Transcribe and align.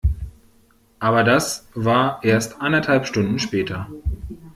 Aber 0.97 1.23
das 1.23 1.67
war 1.75 2.23
erst 2.23 2.59
anderthalb 2.59 3.05
Stunden 3.05 3.37
später. 3.37 3.87